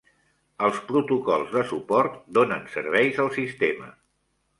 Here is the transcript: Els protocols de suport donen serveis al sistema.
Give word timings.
Els 0.67 0.77
protocols 0.91 1.51
de 1.57 1.61
suport 1.71 2.15
donen 2.39 2.65
serveis 2.77 3.21
al 3.25 3.31
sistema. 3.37 3.91